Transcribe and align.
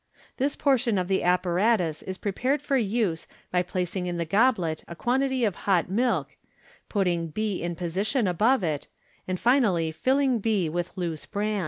This 0.37 0.55
portion 0.55 0.97
of 0.97 1.07
the 1.07 1.21
appa 1.21 1.47
ratus 1.47 2.01
is 2.01 2.17
prepared 2.17 2.59
for 2.59 2.75
use 2.75 3.27
by 3.51 3.61
placing 3.61 4.07
in 4.07 4.17
the 4.17 4.25
goblet 4.25 4.83
a 4.87 4.95
quantity 4.95 5.43
of 5.45 5.55
hot 5.69 5.89
n>ilk, 5.91 6.25
putting 6.89 7.27
b 7.27 7.61
in 7.61 7.75
position 7.75 8.25
above 8.25 8.63
it, 8.63 8.87
and 9.27 9.39
finally 9.39 9.91
filling 9.91 10.39
b 10.39 10.69
with 10.69 10.91
loose 10.95 11.27
bran. 11.27 11.59